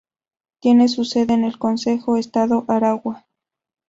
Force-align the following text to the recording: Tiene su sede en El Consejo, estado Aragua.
Tiene 0.61 0.87
su 0.87 1.05
sede 1.05 1.35
en 1.35 1.43
El 1.43 1.59
Consejo, 1.59 2.17
estado 2.17 2.65
Aragua. 2.67 3.23